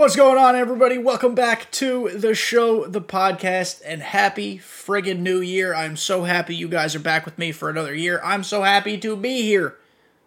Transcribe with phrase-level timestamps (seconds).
[0.00, 0.96] What's going on, everybody?
[0.96, 5.74] Welcome back to the show, the podcast, and happy friggin' new year.
[5.74, 8.18] I'm so happy you guys are back with me for another year.
[8.24, 9.76] I'm so happy to be here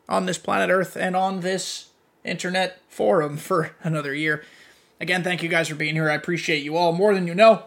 [0.07, 1.87] on this planet Earth and on this
[2.23, 4.43] internet forum for another year.
[5.01, 6.07] Again, thank you guys for being here.
[6.07, 7.63] I appreciate you all more than you know.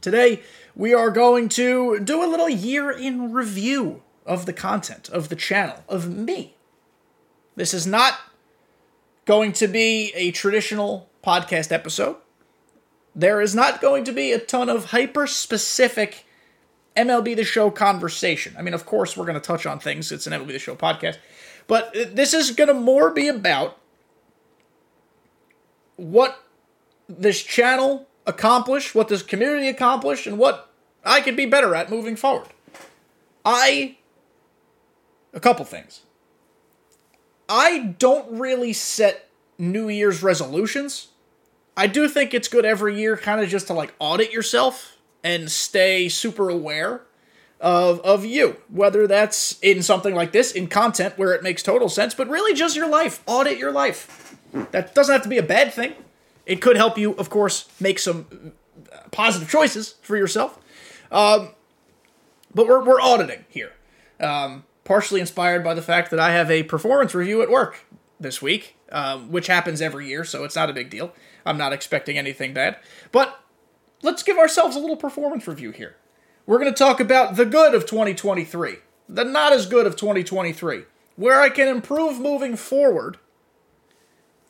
[0.00, 0.44] Today,
[0.76, 5.36] we are going to do a little year in review of the content, of the
[5.36, 6.54] channel, of me.
[7.56, 8.20] This is not
[9.24, 12.16] going to be a traditional podcast episode.
[13.14, 16.24] There is not going to be a ton of hyper specific
[16.96, 18.54] MLB The Show conversation.
[18.58, 20.10] I mean, of course, we're going to touch on things.
[20.10, 21.18] It's an MLB The Show podcast.
[21.66, 23.78] But this is going to more be about
[25.96, 26.42] what
[27.08, 30.70] this channel accomplished, what this community accomplished, and what
[31.04, 32.48] I could be better at moving forward.
[33.44, 33.96] I.
[35.34, 36.02] A couple things.
[37.52, 41.08] I don't really set New Year's resolutions.
[41.76, 45.50] I do think it's good every year, kind of just to like audit yourself and
[45.50, 47.02] stay super aware
[47.60, 48.56] of of you.
[48.70, 52.54] Whether that's in something like this, in content where it makes total sense, but really
[52.54, 53.22] just your life.
[53.26, 54.34] Audit your life.
[54.70, 55.92] That doesn't have to be a bad thing.
[56.46, 58.52] It could help you, of course, make some
[59.10, 60.58] positive choices for yourself.
[61.10, 61.50] Um,
[62.54, 63.72] but we're we're auditing here.
[64.18, 67.84] Um, partially inspired by the fact that I have a performance review at work
[68.18, 71.12] this week, um, which happens every year, so it's not a big deal.
[71.44, 72.76] I'm not expecting anything bad.
[73.10, 73.40] But
[74.02, 75.96] let's give ourselves a little performance review here.
[76.46, 78.76] We're going to talk about the good of 2023,
[79.08, 80.84] the not as good of 2023,
[81.16, 83.18] where I can improve moving forward.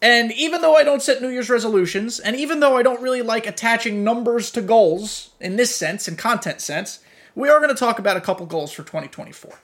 [0.01, 3.23] And even though I don't set New Year's resolutions, and even though I don't really
[3.23, 7.01] like attaching numbers to goals in this sense, in content sense,
[7.35, 9.61] we are going to talk about a couple goals for 2024.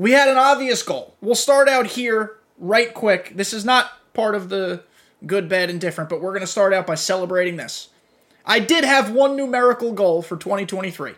[0.00, 1.14] We had an obvious goal.
[1.20, 3.36] We'll start out here right quick.
[3.36, 4.82] This is not part of the
[5.26, 7.90] good, bad, and different, but we're going to start out by celebrating this.
[8.46, 11.12] I did have one numerical goal for 2023,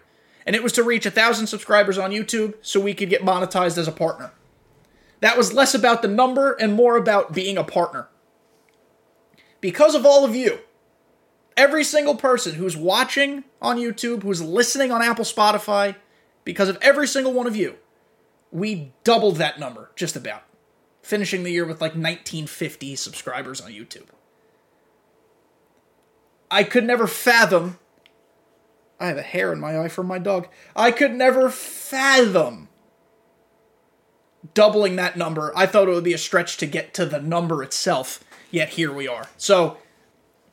[0.44, 3.78] and it was to reach a 1,000 subscribers on YouTube so we could get monetized
[3.78, 4.32] as a partner.
[5.20, 8.08] That was less about the number and more about being a partner.
[9.60, 10.58] Because of all of you,
[11.56, 15.94] every single person who's watching on YouTube, who's listening on Apple Spotify,
[16.42, 17.76] because of every single one of you,
[18.52, 20.44] we doubled that number, just about.
[21.02, 24.08] Finishing the year with like 1950 subscribers on YouTube.
[26.50, 27.78] I could never fathom.
[29.00, 30.46] I have a hair in my eye from my dog.
[30.76, 32.68] I could never fathom
[34.54, 35.52] doubling that number.
[35.56, 38.92] I thought it would be a stretch to get to the number itself, yet here
[38.92, 39.28] we are.
[39.36, 39.78] So,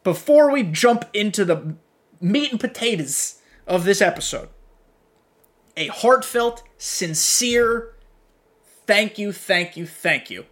[0.03, 1.75] before we jump into the
[2.21, 4.49] meat and potatoes of this episode,
[5.79, 7.93] a heartfelt, sincere
[8.89, 10.47] thank you, thank you, thank you.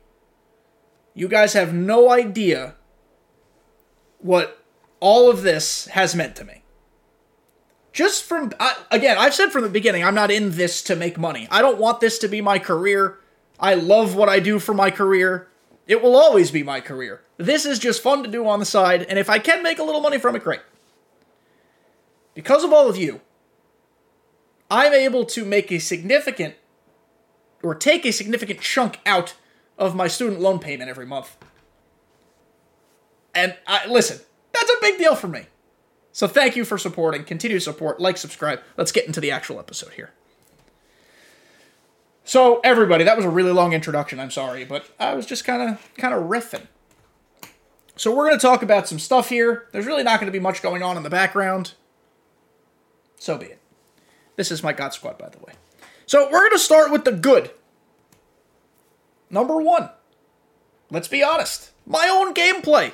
[1.16, 2.76] You guys have no idea
[4.20, 4.64] what
[5.00, 6.62] all of this has meant to me.
[7.92, 11.18] Just from, I, again, I've said from the beginning, I'm not in this to make
[11.18, 11.48] money.
[11.50, 13.18] I don't want this to be my career.
[13.60, 15.48] I love what I do for my career.
[15.88, 17.24] It will always be my career.
[17.38, 19.84] This is just fun to do on the side, and if I can make a
[19.84, 20.62] little money from it, great.
[22.36, 23.20] Because of all of you,
[24.70, 26.56] I'm able to make a significant
[27.64, 29.36] or take a significant chunk out
[29.78, 31.38] of my student loan payment every month.
[33.34, 34.20] And I listen,
[34.52, 35.46] that's a big deal for me.
[36.12, 37.24] So thank you for supporting.
[37.24, 38.62] Continue to support, like, subscribe.
[38.76, 40.14] Let's get into the actual episode here.
[42.24, 44.20] So everybody, that was a really long introduction.
[44.20, 46.66] I'm sorry, but I was just kind of kind of riffing.
[47.96, 49.68] So we're going to talk about some stuff here.
[49.72, 51.74] There's really not going to be much going on in the background.
[53.18, 53.57] So be it.
[54.38, 55.54] This is my God Squad, by the way.
[56.06, 57.52] So we're going to start with the good.
[59.30, 59.90] Number one.
[60.90, 61.72] Let's be honest.
[61.86, 62.94] My own gameplay.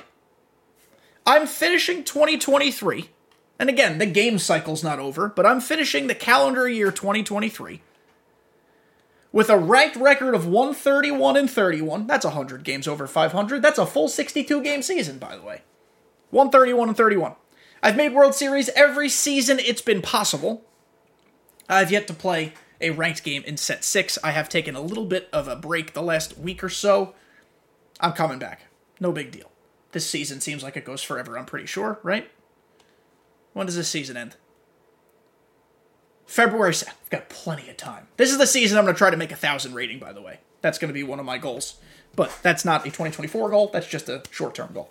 [1.24, 3.10] I'm finishing 2023.
[3.58, 7.80] And again, the game cycle's not over, but I'm finishing the calendar year 2023
[9.30, 12.06] with a ranked record of 131 and 31.
[12.06, 13.62] That's 100 games over 500.
[13.62, 15.62] That's a full 62 game season, by the way.
[16.30, 17.34] 131 and 31.
[17.82, 20.64] I've made World Series every season it's been possible.
[21.68, 24.18] I've yet to play a ranked game in set six.
[24.22, 27.14] I have taken a little bit of a break the last week or so.
[28.00, 28.62] I'm coming back.
[29.00, 29.50] No big deal.
[29.92, 32.30] This season seems like it goes forever, I'm pretty sure, right?
[33.52, 34.36] When does this season end?
[36.26, 36.88] February 2nd.
[36.88, 38.08] I've got plenty of time.
[38.16, 40.20] This is the season I'm going to try to make a thousand rating, by the
[40.20, 40.40] way.
[40.62, 41.76] That's going to be one of my goals.
[42.16, 44.90] But that's not a 2024 goal, that's just a short term goal.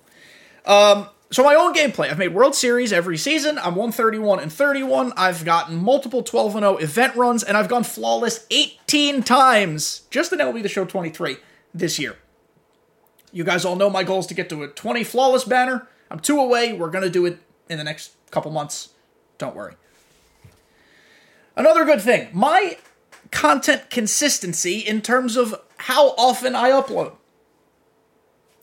[0.65, 2.11] Um, so my own gameplay.
[2.11, 3.57] I've made World Series every season.
[3.57, 5.13] I'm 131 and 31.
[5.17, 10.31] I've gotten multiple 12 and 0 event runs, and I've gone flawless 18 times just
[10.31, 11.37] in MLB The Show 23
[11.73, 12.17] this year.
[13.31, 15.87] You guys all know my goal is to get to a 20 flawless banner.
[16.11, 16.73] I'm two away.
[16.73, 18.89] We're to do it in the next couple months.
[19.39, 19.73] Don't worry.
[21.55, 22.77] Another good thing my
[23.31, 27.13] content consistency in terms of how often I upload.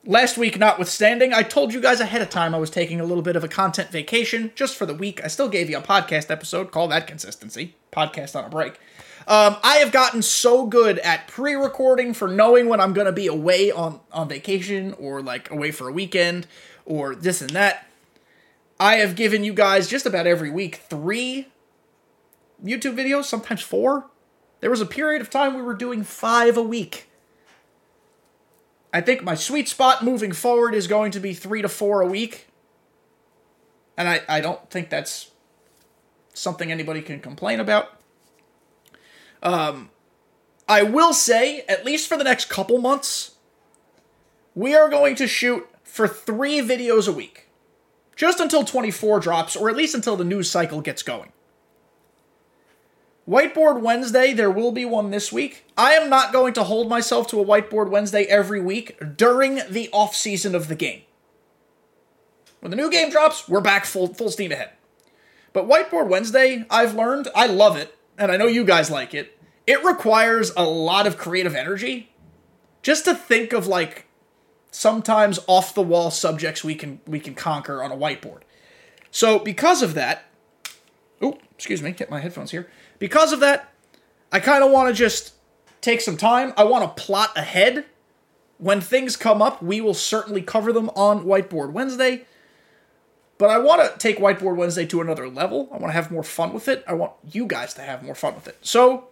[0.07, 3.23] Last week, notwithstanding, I told you guys ahead of time I was taking a little
[3.23, 5.23] bit of a content vacation just for the week.
[5.23, 6.71] I still gave you a podcast episode.
[6.71, 7.75] Call that consistency.
[7.93, 8.81] Podcast on a break.
[9.29, 13.27] Um, I have gotten so good at pre-recording for knowing when I'm going to be
[13.27, 16.47] away on on vacation or like away for a weekend
[16.87, 17.87] or this and that.
[18.81, 21.49] I have given you guys just about every week three
[22.65, 24.07] YouTube videos, sometimes four.
[24.61, 27.10] There was a period of time we were doing five a week.
[28.93, 32.07] I think my sweet spot moving forward is going to be three to four a
[32.07, 32.49] week.
[33.97, 35.31] And I, I don't think that's
[36.33, 38.01] something anybody can complain about.
[39.43, 39.91] Um,
[40.69, 43.37] I will say, at least for the next couple months,
[44.55, 47.49] we are going to shoot for three videos a week.
[48.17, 51.33] Just until 24 drops, or at least until the news cycle gets going.
[53.29, 55.65] Whiteboard Wednesday, there will be one this week.
[55.77, 59.89] I am not going to hold myself to a Whiteboard Wednesday every week during the
[59.93, 61.03] off season of the game.
[62.61, 64.71] When the new game drops, we're back full full steam ahead.
[65.53, 69.39] But Whiteboard Wednesday, I've learned, I love it, and I know you guys like it.
[69.67, 72.13] It requires a lot of creative energy
[72.83, 74.07] just to think of like
[74.71, 78.41] sometimes off the wall subjects we can we can conquer on a whiteboard.
[79.11, 80.25] So because of that,
[81.21, 82.69] oh, excuse me, get my headphones here.
[83.01, 83.73] Because of that,
[84.31, 85.35] I kind of want to just
[85.81, 86.53] take some time.
[86.57, 87.87] I want to plot ahead.
[88.59, 92.27] When things come up, we will certainly cover them on Whiteboard Wednesday.
[93.39, 95.69] But I want to take Whiteboard Wednesday to another level.
[95.73, 96.85] I want to have more fun with it.
[96.87, 98.59] I want you guys to have more fun with it.
[98.61, 99.09] So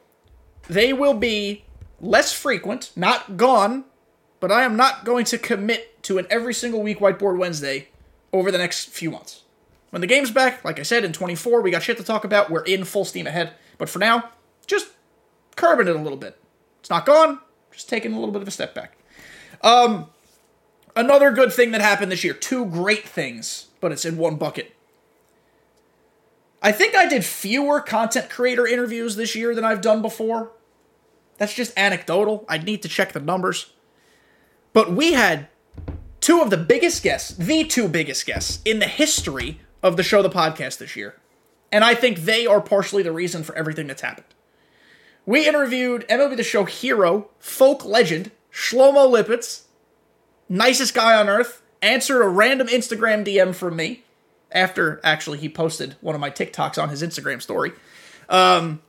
[0.68, 1.64] they will be
[1.98, 3.84] less frequent, not gone,
[4.38, 7.88] but I am not going to commit to an every single week Whiteboard Wednesday
[8.30, 9.44] over the next few months.
[9.90, 12.50] When the game's back, like I said, in 24, we got shit to talk about.
[12.50, 13.54] We're in full steam ahead.
[13.78, 14.30] But for now,
[14.66, 14.88] just
[15.56, 16.40] curbing it a little bit.
[16.80, 17.40] It's not gone,
[17.72, 18.98] just taking a little bit of a step back.
[19.62, 20.10] Um,
[20.94, 22.34] another good thing that happened this year.
[22.34, 24.74] Two great things, but it's in one bucket.
[26.60, 30.50] I think I did fewer content creator interviews this year than I've done before.
[31.38, 32.44] That's just anecdotal.
[32.48, 33.72] I'd need to check the numbers.
[34.72, 35.48] But we had
[36.20, 40.20] two of the biggest guests, the two biggest guests in the history of the show,
[40.20, 41.16] the podcast this year.
[41.70, 44.26] And I think they are partially the reason for everything that's happened.
[45.26, 49.64] We interviewed MLB The Show hero, folk legend, Shlomo Lipetz,
[50.48, 54.04] nicest guy on earth, answered a random Instagram DM from me
[54.50, 57.72] after actually he posted one of my TikToks on his Instagram story.
[58.28, 58.80] Um,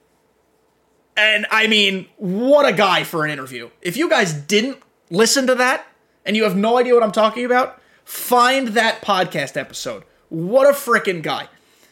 [1.17, 3.69] and I mean, what a guy for an interview.
[3.81, 4.77] If you guys didn't
[5.09, 5.85] listen to that
[6.25, 10.03] and you have no idea what I'm talking about, find that podcast episode.
[10.29, 11.49] What a freaking guy.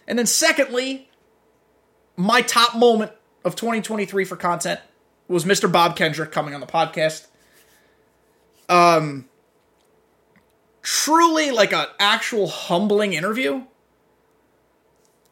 [0.07, 1.09] And then, secondly,
[2.15, 3.12] my top moment
[3.44, 4.80] of 2023 for content
[5.27, 5.71] was Mr.
[5.71, 7.27] Bob Kendrick coming on the podcast.
[8.69, 9.25] Um,
[10.81, 13.63] truly like an actual humbling interview.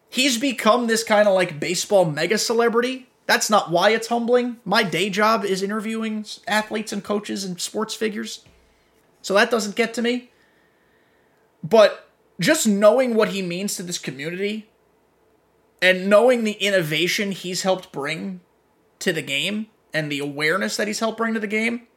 [0.09, 3.07] He's become this kind of like baseball mega celebrity.
[3.25, 4.57] That's not why it's humbling.
[4.63, 8.45] My day job is interviewing athletes and coaches and sports figures.
[9.21, 10.29] So that doesn't get to me.
[11.63, 12.04] But
[12.39, 14.69] just knowing what he means to this community
[15.81, 18.41] and knowing the innovation he's helped bring
[18.99, 21.87] to the game and the awareness that he's helped bring to the game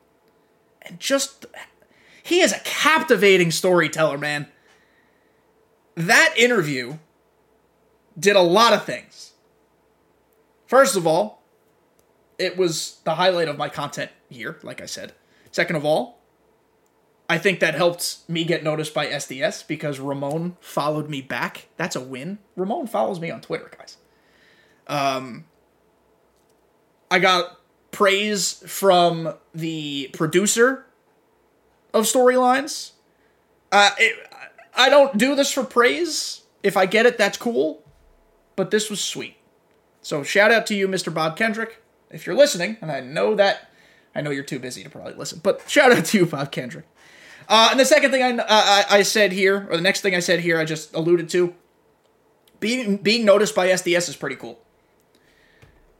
[0.82, 1.46] and just
[2.22, 4.48] he is a captivating storyteller man.
[5.94, 6.98] That interview
[8.18, 9.32] did a lot of things.
[10.66, 11.42] First of all
[12.38, 15.12] it was the highlight of my content here like i said.
[15.50, 16.17] Second of all
[17.28, 21.68] I think that helped me get noticed by SDS because Ramone followed me back.
[21.76, 22.38] That's a win.
[22.56, 23.98] Ramone follows me on Twitter, guys.
[24.86, 25.44] Um,
[27.10, 30.86] I got praise from the producer
[31.92, 32.92] of storylines.
[33.70, 34.16] Uh, it,
[34.74, 36.42] I don't do this for praise.
[36.62, 37.84] If I get it, that's cool.
[38.56, 39.36] But this was sweet.
[40.00, 41.12] So shout out to you, Mr.
[41.12, 42.78] Bob Kendrick, if you're listening.
[42.80, 43.70] And I know that
[44.14, 46.86] I know you're too busy to probably listen, but shout out to you, Bob Kendrick.
[47.48, 50.20] Uh, and the second thing I, I, I said here, or the next thing I
[50.20, 51.54] said here, I just alluded to,
[52.60, 54.60] being being noticed by SDS is pretty cool.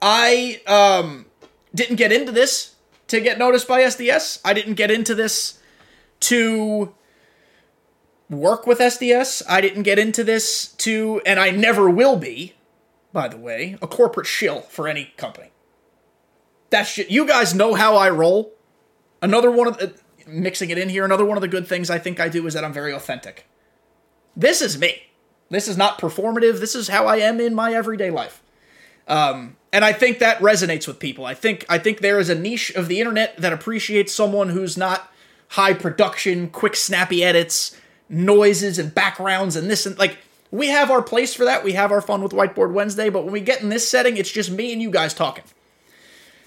[0.03, 1.27] I um,
[1.75, 2.75] didn't get into this
[3.09, 4.41] to get noticed by SDS.
[4.45, 5.59] I didn't get into this
[6.21, 6.95] to
[8.29, 9.43] work with SDS.
[9.49, 12.55] I didn't get into this to, and I never will be,
[13.13, 15.51] by the way, a corporate shill for any company.
[16.71, 17.11] That's shit.
[17.11, 18.53] You guys know how I roll.
[19.23, 19.95] Another one of the
[20.29, 21.05] mixing it in here.
[21.05, 23.47] Another one of the good things I think I do is that I'm very authentic.
[24.37, 25.03] This is me.
[25.51, 26.61] This is not performative.
[26.61, 28.43] This is how I am in my everyday life.
[29.07, 31.25] Um, and I think that resonates with people.
[31.25, 34.77] I think I think there is a niche of the internet that appreciates someone who's
[34.77, 35.11] not
[35.49, 37.75] high production, quick snappy edits,
[38.09, 40.19] noises and backgrounds and this and like
[40.51, 41.63] we have our place for that.
[41.63, 44.31] We have our fun with Whiteboard Wednesday, but when we get in this setting, it's
[44.31, 45.45] just me and you guys talking.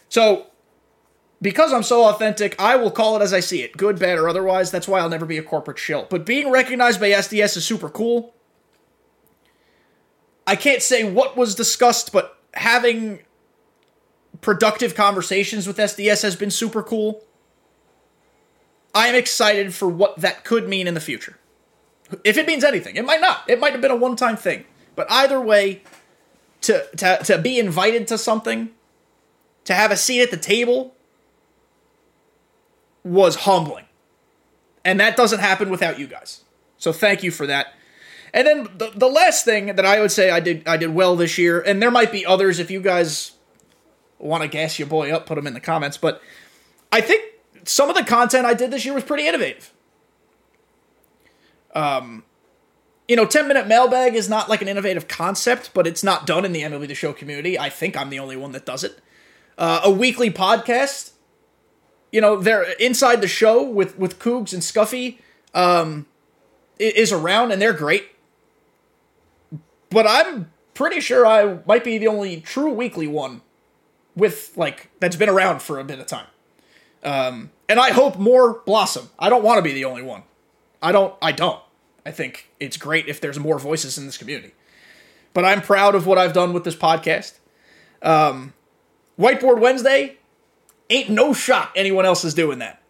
[0.10, 0.48] So,
[1.42, 4.30] because I'm so authentic, I will call it as I see it, good, bad, or
[4.30, 4.70] otherwise.
[4.70, 6.06] That's why I'll never be a corporate shill.
[6.10, 8.34] But being recognized by SDS is super cool.
[10.46, 13.20] I can't say what was discussed, but having
[14.42, 17.24] productive conversations with SDS has been super cool.
[18.94, 21.38] I am excited for what that could mean in the future.
[22.24, 23.50] If it means anything, it might not.
[23.50, 24.66] It might have been a one time thing.
[24.96, 25.84] But either way,
[26.62, 28.70] to, to, to be invited to something,
[29.64, 30.94] to have a seat at the table,
[33.04, 33.86] was humbling.
[34.84, 36.44] And that doesn't happen without you guys.
[36.78, 37.74] So thank you for that.
[38.34, 41.16] And then the, the last thing that I would say I did I did well
[41.16, 43.34] this year, and there might be others if you guys
[44.20, 45.98] want to gas your boy up, put them in the comments.
[45.98, 46.22] But
[46.92, 47.24] I think
[47.66, 49.74] some of the content I did this year was pretty innovative.
[51.74, 52.24] Um,
[53.08, 56.46] you know, 10 minute mailbag is not like an innovative concept, but it's not done
[56.46, 57.58] in the MLB The Show community.
[57.60, 59.00] I think I'm the only one that does it.
[59.58, 61.12] Uh, a weekly podcast,
[62.12, 65.20] you know, they're inside the show with, with Cougs and Scuffy,
[65.54, 66.06] um,
[66.80, 68.10] is around and they're great.
[69.90, 73.42] But I'm pretty sure I might be the only true weekly one
[74.16, 76.28] with, like, that's been around for a bit of time.
[77.04, 79.10] Um, and I hope more blossom.
[79.18, 80.24] I don't want to be the only one.
[80.82, 81.16] I don't.
[81.22, 81.60] I don't.
[82.06, 84.54] I think it's great if there's more voices in this community.
[85.34, 87.38] But I'm proud of what I've done with this podcast.
[88.02, 88.54] Um,
[89.20, 90.18] Whiteboard Wednesday
[90.92, 92.82] ain't no shot anyone else is doing that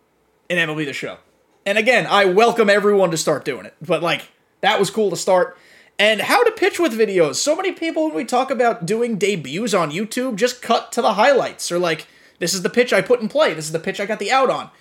[0.50, 1.18] in MLB The Show.
[1.66, 3.76] And again, I welcome everyone to start doing it.
[3.82, 4.30] But like
[4.62, 5.58] that was cool to start.
[6.00, 7.36] And how to pitch with videos.
[7.36, 11.14] So many people when we talk about doing debuts on YouTube just cut to the
[11.14, 12.08] highlights or like
[12.40, 13.54] this is the pitch I put in play.
[13.54, 14.72] This is the pitch I got the out on.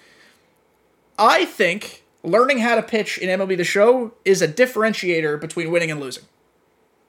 [1.19, 5.91] I think learning how to pitch in MLB The Show is a differentiator between winning
[5.91, 6.25] and losing.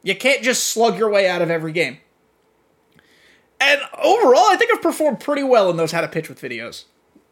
[0.04, 2.00] You can't just slug your way out of every game.
[3.62, 6.86] And overall, I think I've performed pretty well in those how to pitch with videos.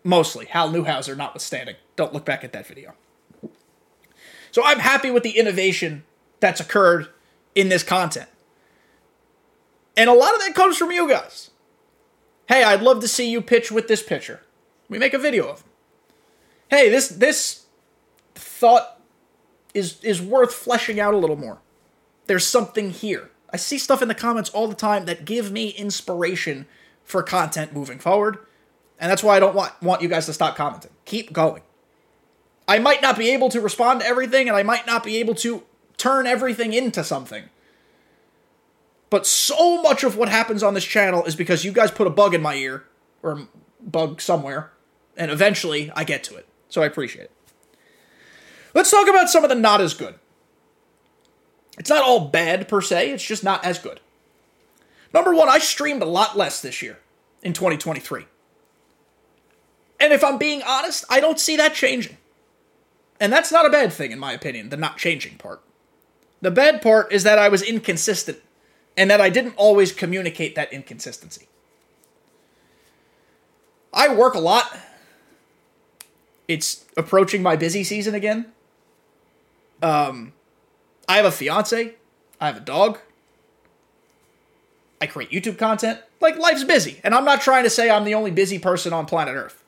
[0.03, 1.75] Mostly, Hal Newhouser notwithstanding.
[1.95, 2.93] Don't look back at that video.
[4.51, 6.03] So I'm happy with the innovation
[6.39, 7.09] that's occurred
[7.55, 8.29] in this content.
[9.97, 11.49] And a lot of that comes from you guys.
[12.47, 14.41] Hey, I'd love to see you pitch with this pitcher.
[14.87, 15.69] We make a video of him.
[16.69, 17.65] Hey, this this
[18.35, 19.01] thought
[19.73, 21.59] is is worth fleshing out a little more.
[22.27, 23.31] There's something here.
[23.51, 26.67] I see stuff in the comments all the time that give me inspiration
[27.03, 28.37] for content moving forward.
[28.99, 30.91] And that's why I don't want, want you guys to stop commenting.
[31.05, 31.61] Keep going.
[32.67, 35.33] I might not be able to respond to everything, and I might not be able
[35.35, 35.63] to
[35.97, 37.45] turn everything into something.
[39.09, 42.11] But so much of what happens on this channel is because you guys put a
[42.11, 42.85] bug in my ear,
[43.23, 43.47] or
[43.81, 44.71] bug somewhere,
[45.17, 46.45] and eventually I get to it.
[46.67, 47.31] So I appreciate it.
[48.75, 50.15] Let's talk about some of the not as good.
[51.79, 54.01] It's not all bad per se, it's just not as good.
[55.13, 56.99] Number one, I streamed a lot less this year
[57.41, 58.25] in 2023.
[59.99, 62.17] And if I'm being honest, I don't see that changing.
[63.19, 65.61] And that's not a bad thing, in my opinion, the not changing part.
[66.41, 68.39] The bad part is that I was inconsistent
[68.95, 71.47] and that I didn't always communicate that inconsistency.
[73.93, 74.77] I work a lot.
[76.47, 78.51] It's approaching my busy season again.
[79.81, 80.33] Um,
[81.09, 81.95] I have a fiance.
[82.39, 82.99] I have a dog.
[85.01, 85.99] I create YouTube content.
[86.21, 87.01] Like, life's busy.
[87.03, 89.63] And I'm not trying to say I'm the only busy person on planet Earth.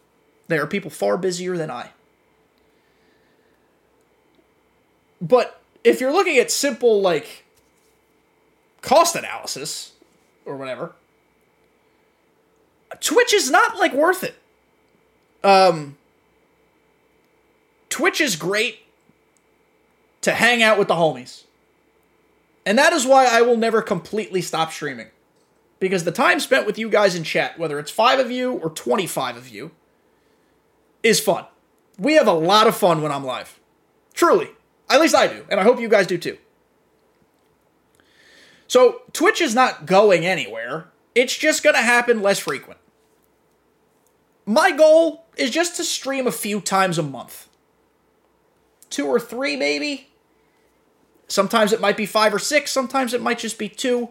[0.47, 1.89] There are people far busier than I.
[5.19, 7.43] But if you're looking at simple, like,
[8.81, 9.93] cost analysis
[10.45, 10.93] or whatever,
[12.99, 14.35] Twitch is not, like, worth it.
[15.43, 15.97] Um,
[17.89, 18.80] Twitch is great
[20.21, 21.43] to hang out with the homies.
[22.65, 25.07] And that is why I will never completely stop streaming.
[25.79, 28.69] Because the time spent with you guys in chat, whether it's five of you or
[28.69, 29.71] 25 of you,
[31.01, 31.45] is fun.
[31.97, 33.59] We have a lot of fun when I'm live.
[34.13, 34.49] Truly.
[34.89, 35.45] At least I do.
[35.49, 36.37] And I hope you guys do too.
[38.67, 40.91] So Twitch is not going anywhere.
[41.15, 42.79] It's just going to happen less frequent.
[44.45, 47.49] My goal is just to stream a few times a month.
[48.89, 50.10] Two or three, maybe.
[51.31, 54.09] Sometimes it might be five or six, sometimes it might just be two.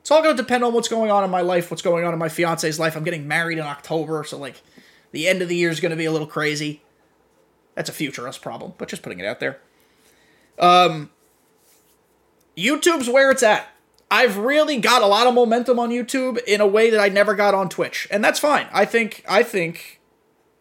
[0.00, 2.12] It's all going to depend on what's going on in my life, what's going on
[2.12, 2.96] in my fiance's life.
[2.96, 4.60] I'm getting married in October, so like
[5.12, 6.82] the end of the year is going to be a little crazy.
[7.74, 9.60] That's a future us problem, but just putting it out there.
[10.58, 11.10] Um,
[12.56, 13.68] YouTube's where it's at.
[14.10, 17.36] I've really got a lot of momentum on YouTube in a way that I never
[17.36, 18.66] got on Twitch, and that's fine.
[18.72, 20.00] I think I think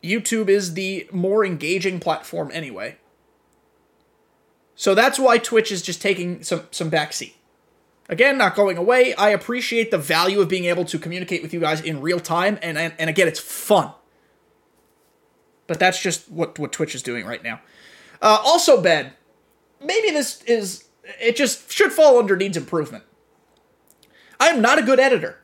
[0.03, 2.97] YouTube is the more engaging platform anyway.
[4.77, 7.33] So that's why Twitch is just taking some some backseat.
[8.07, 9.13] Again, not going away.
[9.15, 12.57] I appreciate the value of being able to communicate with you guys in real time,
[12.61, 13.91] and and, and again, it's fun.
[15.65, 17.59] But that's just what what Twitch is doing right now.
[18.21, 19.13] Uh, also, Ben,
[19.83, 20.85] maybe this is
[21.19, 23.03] it just should fall under needs improvement.
[24.39, 25.39] I'm not a good editor.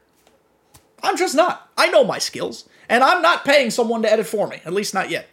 [1.01, 1.71] I'm just not.
[1.75, 4.93] I know my skills, and I'm not paying someone to edit for me, at least
[4.93, 5.27] not yet.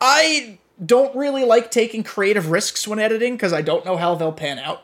[0.00, 4.32] I don't really like taking creative risks when editing because I don't know how they'll
[4.32, 4.82] pan out.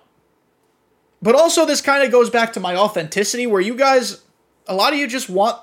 [1.23, 4.23] But also, this kind of goes back to my authenticity, where you guys,
[4.67, 5.59] a lot of you just want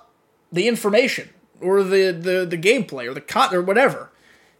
[0.51, 1.29] the information
[1.61, 4.11] or the the, the gameplay or the con or whatever.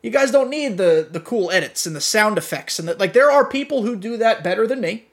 [0.01, 3.31] You guys don't need the the cool edits and the sound effects and like there
[3.31, 5.05] are people who do that better than me.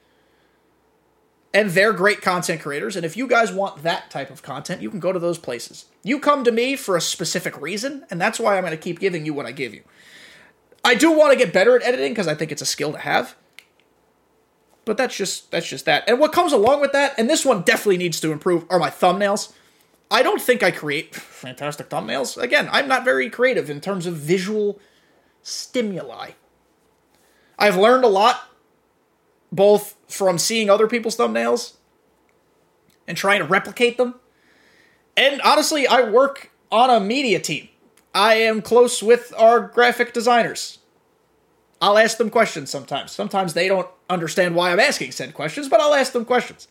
[1.53, 4.89] And they're great content creators and if you guys want that type of content, you
[4.89, 5.85] can go to those places.
[6.03, 8.99] You come to me for a specific reason and that's why I'm going to keep
[8.99, 9.83] giving you what I give you.
[10.83, 12.97] I do want to get better at editing because I think it's a skill to
[12.97, 13.35] have.
[14.85, 16.03] But that's just that's just that.
[16.07, 18.89] And what comes along with that, and this one definitely needs to improve, are my
[18.89, 19.53] thumbnails.
[20.09, 22.41] I don't think I create fantastic thumbnails.
[22.41, 24.79] Again, I'm not very creative in terms of visual
[25.43, 26.31] stimuli.
[27.59, 28.49] I've learned a lot
[29.51, 31.73] both from seeing other people's thumbnails
[33.07, 34.15] and trying to replicate them.
[35.15, 37.69] And honestly, I work on a media team.
[38.13, 40.79] I am close with our graphic designers.
[41.81, 43.11] I'll ask them questions sometimes.
[43.11, 46.67] Sometimes they don't understand why I'm asking said questions, but I'll ask them questions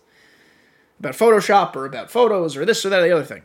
[1.00, 3.42] about Photoshop or about photos or this or that or the other thing.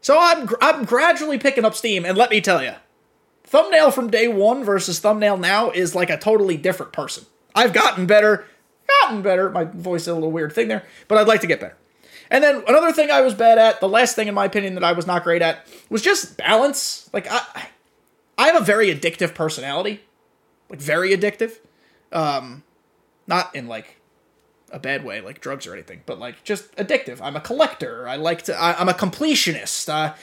[0.00, 2.74] So I'm I'm gradually picking up steam, and let me tell you,
[3.44, 7.24] thumbnail from day one versus thumbnail now is like a totally different person.
[7.54, 8.46] I've gotten better,
[9.02, 9.50] gotten better.
[9.50, 11.76] My voice a little weird thing there, but I'd like to get better.
[12.30, 14.84] And then another thing I was bad at, the last thing in my opinion that
[14.84, 17.08] I was not great at, was just balance.
[17.12, 17.68] Like I,
[18.36, 20.00] I have a very addictive personality,
[20.68, 21.58] like very addictive.
[22.12, 22.62] Um,
[23.26, 23.96] not in like
[24.70, 27.20] a bad way, like drugs or anything, but like just addictive.
[27.22, 28.08] I'm a collector.
[28.08, 28.54] I like to.
[28.54, 29.88] I, am a completionist.
[29.88, 30.14] Uh,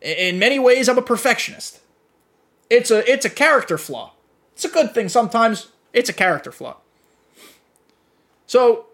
[0.00, 1.80] in many ways, I'm a perfectionist.
[2.68, 4.12] It's a it's a character flaw.
[4.54, 5.68] It's a good thing sometimes.
[5.92, 6.78] It's a character flaw.
[8.46, 8.86] So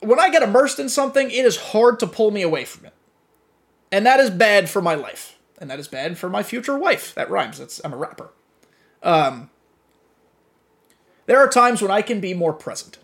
[0.00, 2.94] when I get immersed in something, it is hard to pull me away from it,
[3.92, 7.14] and that is bad for my life, and that is bad for my future wife.
[7.14, 7.58] That rhymes.
[7.58, 8.30] That's I'm a rapper.
[9.02, 9.50] Um,
[11.26, 12.98] there are times when I can be more present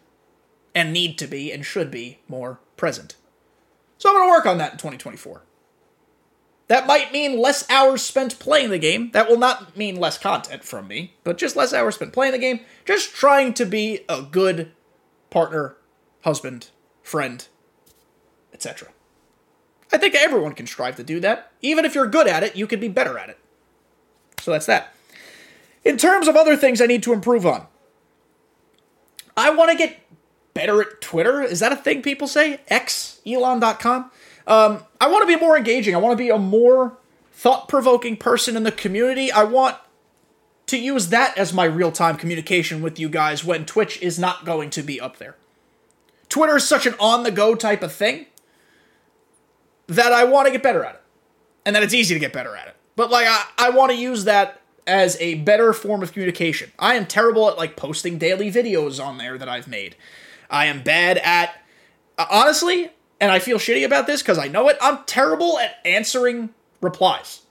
[0.75, 3.17] and need to be and should be more present.
[3.99, 5.43] So I'm going to work on that in 2024.
[6.69, 9.11] That might mean less hours spent playing the game.
[9.13, 12.39] That will not mean less content from me, but just less hours spent playing the
[12.39, 14.73] game, just trying to be a good
[15.31, 15.77] partner,
[16.23, 16.71] husband,
[17.07, 17.47] friend,
[18.53, 18.89] etc.
[19.93, 21.53] I think everyone can strive to do that.
[21.63, 23.39] Even if you're good at it, you can be better at it.
[24.41, 24.93] So that's that.
[25.85, 27.69] In terms of other things I need to improve on,
[29.37, 30.01] I want to get
[30.53, 31.43] better at Twitter.
[31.43, 32.61] Is that a thing people say?
[32.67, 34.11] X, Elon.com.
[34.49, 35.95] Um, I want to be more engaging.
[35.95, 36.99] I want to be a more
[37.33, 39.31] thought provoking person in the community.
[39.31, 39.77] I want
[40.67, 44.45] to use that as my real time communication with you guys when Twitch is not
[44.45, 45.37] going to be up there.
[46.29, 48.27] Twitter is such an on the go type of thing
[49.87, 51.03] that I want to get better at it.
[51.65, 52.77] And that it's easy to get better at it.
[52.95, 56.71] But like I, I want to use that as a better form of communication.
[56.79, 59.97] I am terrible at like posting daily videos on there that I've made.
[60.49, 61.61] I am bad at,
[62.19, 65.79] uh, honestly, and I feel shitty about this because I know it, I'm terrible at
[65.85, 67.43] answering replies.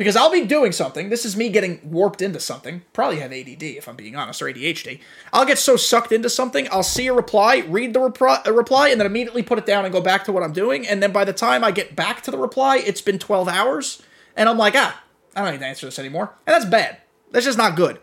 [0.00, 3.62] Because I'll be doing something, this is me getting warped into something, probably have ADD
[3.62, 4.98] if I'm being honest, or ADHD.
[5.30, 8.98] I'll get so sucked into something, I'll see a reply, read the repri- reply, and
[8.98, 10.88] then immediately put it down and go back to what I'm doing.
[10.88, 14.02] And then by the time I get back to the reply, it's been 12 hours,
[14.34, 15.02] and I'm like, ah,
[15.36, 16.32] I don't need to answer this anymore.
[16.46, 16.96] And that's bad.
[17.30, 18.00] That's just not good.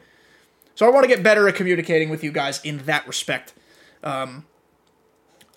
[0.75, 3.55] So I want to get better at communicating with you guys in that respect.
[4.03, 4.45] Um,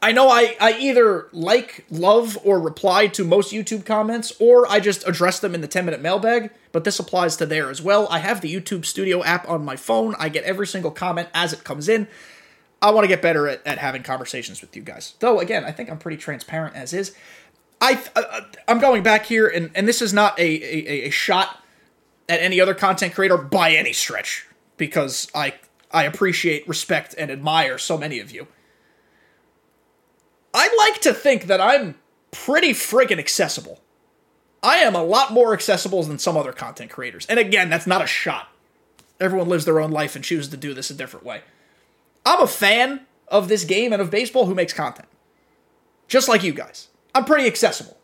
[0.03, 4.81] I know I, I either like, love, or reply to most YouTube comments, or I
[4.81, 8.09] just address them in the 10 minute mailbag, but this applies to there as well.
[8.11, 10.15] I have the YouTube Studio app on my phone.
[10.19, 12.09] I get every single comment as it comes in.
[12.81, 15.15] I want to get better at, at having conversations with you guys.
[15.21, 17.15] Though, again, I think I'm pretty transparent as is.
[17.83, 21.63] I, uh, I'm going back here, and, and this is not a, a, a shot
[22.27, 24.47] at any other content creator by any stretch
[24.79, 25.55] because I
[25.93, 28.47] I appreciate, respect, and admire so many of you.
[30.53, 31.97] I like to think that I'm
[32.31, 33.81] pretty friggin' accessible.
[34.63, 37.27] I am a lot more accessible than some other content creators.
[37.27, 38.49] And again, that's not a shot.
[39.19, 41.43] Everyone lives their own life and chooses to do this a different way.
[42.25, 45.09] I'm a fan of this game and of baseball who makes content.
[46.09, 46.89] Just like you guys.
[47.15, 47.97] I'm pretty accessible.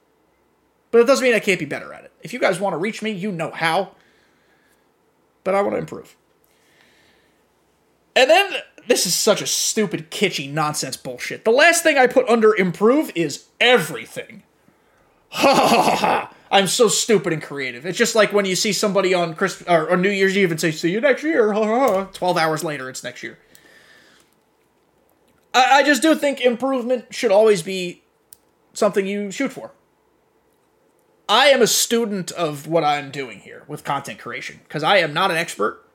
[0.90, 2.12] But it doesn't mean I can't be better at it.
[2.22, 3.92] If you guys want to reach me, you know how.
[5.44, 6.16] But I want to improve.
[8.16, 8.54] And then
[8.88, 11.44] this is such a stupid, kitschy nonsense bullshit.
[11.44, 14.42] The last thing I put under improve is everything.
[15.28, 16.34] Ha ha ha ha!
[16.50, 17.84] I'm so stupid and creative.
[17.84, 20.70] It's just like when you see somebody on Christmas or, New Year's Eve and say,
[20.70, 21.52] "See you next year."
[22.12, 23.38] Twelve hours later, it's next year.
[25.52, 28.02] I, I just do think improvement should always be
[28.72, 29.72] something you shoot for.
[31.28, 35.12] I am a student of what I'm doing here with content creation because I am
[35.12, 35.85] not an expert.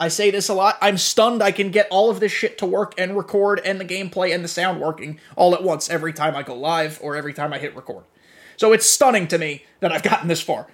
[0.00, 0.78] I say this a lot.
[0.80, 3.84] I'm stunned I can get all of this shit to work and record and the
[3.84, 7.34] gameplay and the sound working all at once every time I go live or every
[7.34, 8.04] time I hit record.
[8.56, 10.68] So it's stunning to me that I've gotten this far.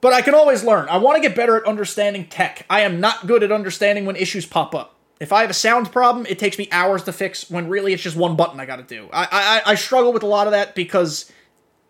[0.00, 0.88] But I can always learn.
[0.88, 2.64] I want to get better at understanding tech.
[2.70, 4.96] I am not good at understanding when issues pop up.
[5.20, 8.02] If I have a sound problem, it takes me hours to fix when really it's
[8.02, 9.08] just one button I gotta do.
[9.12, 11.30] I, I, I struggle with a lot of that because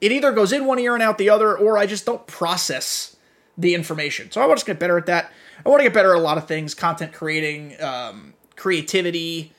[0.00, 3.16] it either goes in one ear and out the other, or I just don't process
[3.56, 4.30] the information.
[4.30, 5.32] So I want to get better at that.
[5.64, 9.52] I want to get better at a lot of things content creating, um, creativity,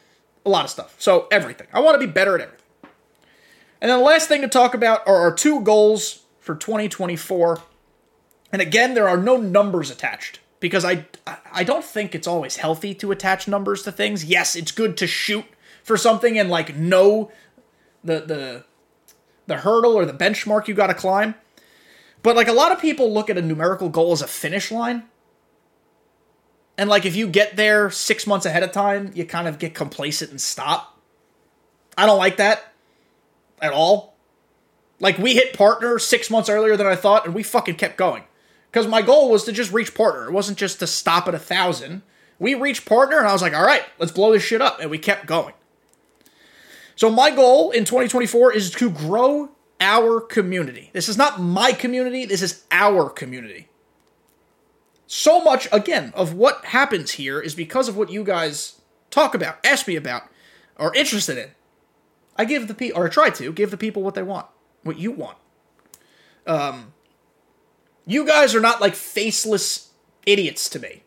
[0.46, 0.96] a lot of stuff.
[1.00, 1.68] So everything.
[1.74, 2.60] I want to be better at everything.
[3.82, 7.62] And then the last thing to talk about are our two goals for 2024.
[8.52, 11.06] And again, there are no numbers attached because I
[11.52, 14.24] I don't think it's always healthy to attach numbers to things.
[14.24, 15.46] Yes, it's good to shoot
[15.84, 17.32] for something and like know
[18.04, 18.64] the the
[19.48, 21.36] the hurdle or the benchmark you got to climb.
[22.22, 25.04] But like a lot of people look at a numerical goal as a finish line.
[26.78, 29.74] And like if you get there 6 months ahead of time, you kind of get
[29.74, 31.00] complacent and stop.
[31.98, 32.74] I don't like that
[33.62, 34.16] at all.
[35.00, 38.24] Like we hit partner 6 months earlier than I thought and we fucking kept going.
[38.72, 40.26] Cuz my goal was to just reach partner.
[40.28, 42.02] It wasn't just to stop at a 1000.
[42.40, 44.90] We reached partner and I was like, "All right, let's blow this shit up." And
[44.90, 45.54] we kept going.
[46.96, 50.90] So my goal in 2024 is to grow our community.
[50.94, 53.68] This is not my community, this is our community.
[55.16, 59.64] So much, again, of what happens here is because of what you guys talk about,
[59.64, 60.24] ask me about,
[60.76, 61.52] are interested in.
[62.36, 64.48] I give the people, or I try to, give the people what they want,
[64.82, 65.38] what you want.
[66.48, 66.94] Um,
[68.08, 69.92] you guys are not like faceless
[70.26, 71.04] idiots to me.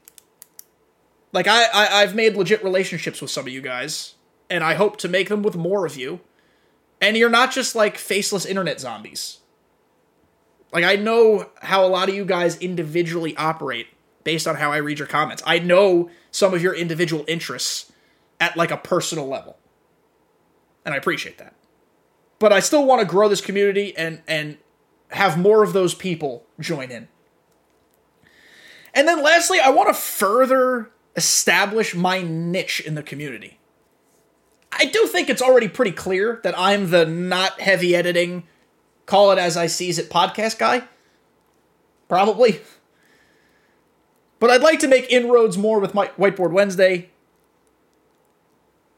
[1.32, 4.14] Like I, I I've made legit relationships with some of you guys
[4.48, 6.20] and I hope to make them with more of you.
[7.00, 9.38] And you're not just like faceless internet zombies.
[10.72, 13.88] Like, I know how a lot of you guys individually operate
[14.26, 15.40] based on how I read your comments.
[15.46, 17.92] I know some of your individual interests
[18.40, 19.56] at like a personal level.
[20.84, 21.54] And I appreciate that.
[22.40, 24.58] But I still want to grow this community and and
[25.12, 27.06] have more of those people join in.
[28.92, 33.60] And then lastly, I want to further establish my niche in the community.
[34.72, 38.42] I do think it's already pretty clear that I'm the not heavy editing,
[39.06, 40.82] call it as I sees it podcast guy.
[42.08, 42.60] Probably.
[44.38, 47.10] But I'd like to make inroads more with my Whiteboard Wednesday.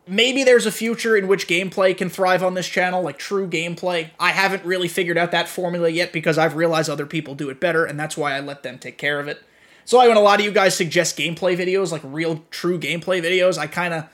[0.06, 4.10] Maybe there's a future in which gameplay can thrive on this channel, like true gameplay.
[4.18, 7.60] I haven't really figured out that formula yet because I've realized other people do it
[7.60, 9.42] better, and that's why I let them take care of it.
[9.84, 13.58] So when a lot of you guys suggest gameplay videos, like real true gameplay videos,
[13.58, 14.04] I kind of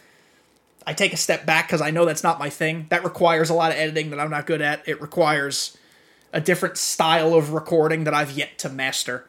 [0.86, 2.86] I take a step back because I know that's not my thing.
[2.90, 4.86] That requires a lot of editing that I'm not good at.
[4.86, 5.76] It requires
[6.32, 9.26] a different style of recording that I've yet to master.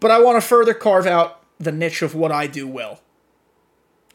[0.00, 3.00] But I want to further carve out the niche of what I do well.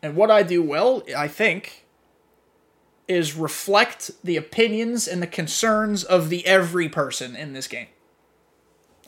[0.03, 1.85] And what I do well, I think,
[3.07, 7.87] is reflect the opinions and the concerns of the every person in this game.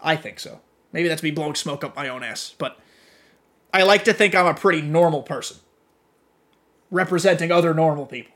[0.01, 0.59] I think so.
[0.91, 2.79] Maybe that's me blowing smoke up my own ass, but
[3.73, 5.57] I like to think I'm a pretty normal person
[6.91, 8.35] representing other normal people.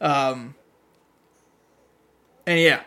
[0.00, 0.54] Um,
[2.46, 2.82] and yeah,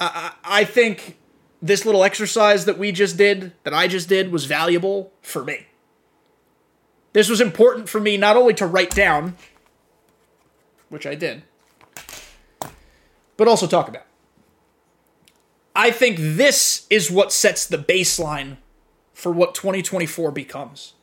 [0.00, 1.16] I, I think
[1.62, 5.66] this little exercise that we just did, that I just did, was valuable for me.
[7.12, 9.36] This was important for me not only to write down,
[10.88, 11.42] which I did,
[13.36, 14.06] but also talk about.
[15.74, 18.56] I think this is what sets the baseline
[19.12, 20.94] for what 2024 becomes.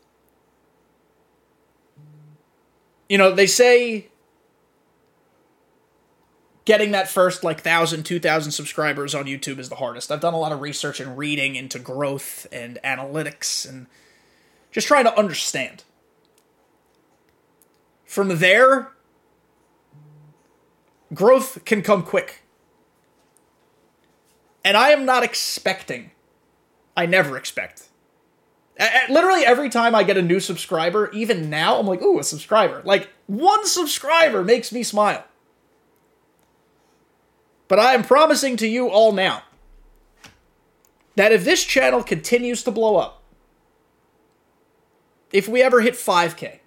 [3.09, 4.07] you know, they say
[6.67, 10.39] getting that first like 1000 2000 subscribers on youtube is the hardest i've done a
[10.39, 13.87] lot of research and reading into growth and analytics and
[14.69, 15.85] just trying to understand
[18.05, 18.91] from there
[21.13, 22.43] growth can come quick
[24.67, 26.11] And I am not expecting,
[26.97, 27.83] I never expect.
[29.07, 32.81] Literally every time I get a new subscriber, even now, I'm like, ooh, a subscriber.
[32.83, 35.23] Like, one subscriber makes me smile.
[37.67, 39.43] But I am promising to you all now
[41.15, 43.21] that if this channel continues to blow up,
[45.31, 46.59] if we ever hit 5K,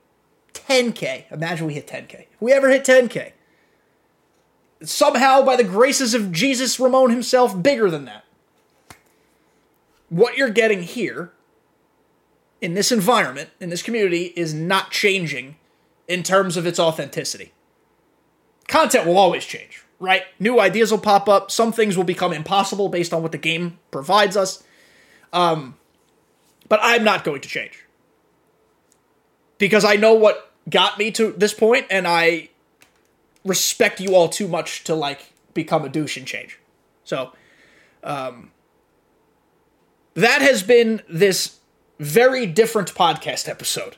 [0.52, 2.26] 10K, imagine we hit 10K.
[2.32, 3.32] If we ever hit 10K,
[4.82, 8.24] somehow by the graces of Jesus Ramone himself, bigger than that.
[10.08, 11.32] What you're getting here
[12.60, 15.56] in this environment, in this community, is not changing
[16.08, 17.52] in terms of its authenticity.
[18.66, 20.22] Content will always change, right?
[20.40, 21.50] New ideas will pop up.
[21.50, 24.64] Some things will become impossible based on what the game provides us.
[25.32, 25.76] Um,
[26.68, 27.84] but I'm not going to change
[29.58, 32.48] because I know what got me to this point, and I
[33.44, 36.58] respect you all too much to like become a douche and change.
[37.04, 37.32] So,
[38.02, 38.50] um,
[40.14, 41.58] that has been this
[41.98, 43.96] very different podcast episode.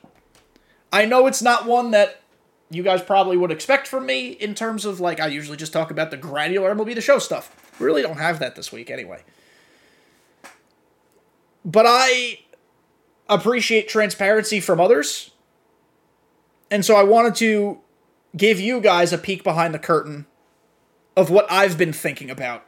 [0.91, 2.21] I know it's not one that
[2.73, 5.91] you guys probably would expect from me in terms of like I usually just talk
[5.91, 7.55] about the granular MLB the show stuff.
[7.79, 9.23] We really don't have that this week anyway.
[11.63, 12.39] But I
[13.29, 15.31] appreciate transparency from others.
[16.69, 17.79] And so I wanted to
[18.35, 20.25] give you guys a peek behind the curtain
[21.15, 22.65] of what I've been thinking about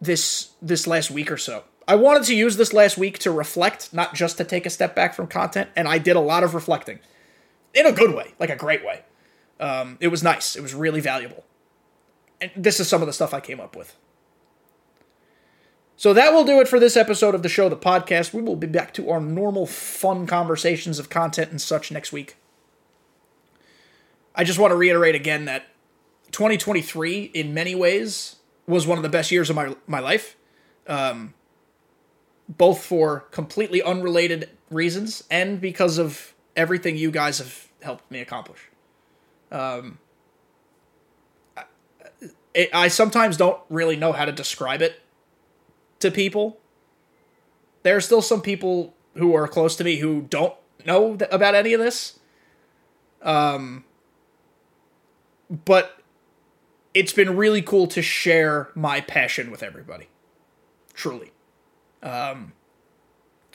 [0.00, 1.64] this this last week or so.
[1.88, 4.96] I wanted to use this last week to reflect, not just to take a step
[4.96, 6.98] back from content, and I did a lot of reflecting.
[7.76, 9.02] In a good way, like a great way.
[9.60, 10.56] Um, it was nice.
[10.56, 11.44] It was really valuable.
[12.40, 13.94] And this is some of the stuff I came up with.
[15.94, 18.32] So that will do it for this episode of the show, the podcast.
[18.32, 22.36] We will be back to our normal fun conversations of content and such next week.
[24.34, 25.66] I just want to reiterate again that
[26.32, 28.36] 2023, in many ways,
[28.66, 30.36] was one of the best years of my my life,
[30.86, 31.34] um,
[32.48, 38.60] both for completely unrelated reasons and because of everything you guys have helped me accomplish.
[39.52, 39.98] Um,
[41.56, 45.00] I, I sometimes don't really know how to describe it
[46.00, 46.58] to people.
[47.82, 51.54] There are still some people who are close to me who don't know th- about
[51.54, 52.18] any of this.
[53.22, 53.84] Um,
[55.64, 56.00] but
[56.94, 60.08] it's been really cool to share my passion with everybody.
[60.94, 61.32] Truly.
[62.02, 62.52] Um,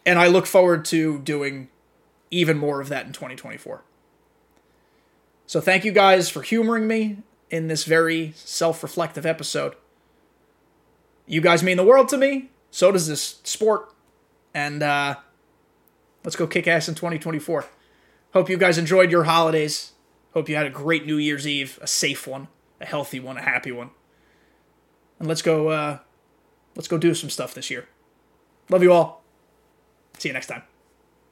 [0.06, 1.70] and I look forward to doing
[2.32, 3.84] even more of that in 2024.
[5.46, 7.18] So thank you guys for humoring me
[7.50, 9.76] in this very self reflective episode.
[11.28, 12.50] You guys mean the world to me.
[12.72, 13.94] So does this sport.
[14.54, 15.16] And uh,
[16.24, 17.66] let's go kick ass in 2024.
[18.34, 19.92] Hope you guys enjoyed your holidays.
[20.34, 22.48] Hope you had a great New Year's Eve, a safe one,
[22.80, 23.92] a healthy one, a happy one.
[25.20, 26.00] And let's go uh
[26.76, 27.88] let's go do some stuff this year.
[28.70, 29.24] Love you all.
[30.18, 30.71] See you next time.